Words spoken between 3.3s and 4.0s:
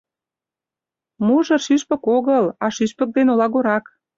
олагорак!